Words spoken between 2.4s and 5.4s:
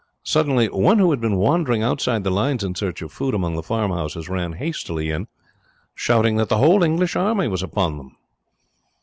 in search of food among the farmhouses ran hastily in,